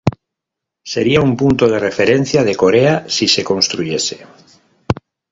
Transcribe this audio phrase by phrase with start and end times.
[0.93, 4.17] Seria un punto de referencia de Corea si se construyese.